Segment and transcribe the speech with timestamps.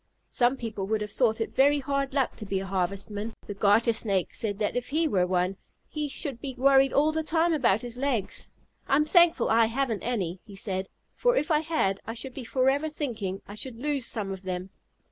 [0.31, 3.35] Some people would have thought it very hard luck to be Harvestmen.
[3.45, 7.21] The Garter Snake said that if he were one, he should be worried all the
[7.21, 8.49] time about his legs.
[8.87, 12.89] "I'm thankful I haven't any," he said, "for if I had I should be forever
[12.89, 14.71] thinking I should lose some of them.